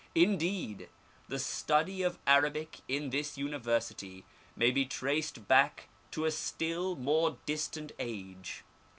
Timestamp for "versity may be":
3.59-4.83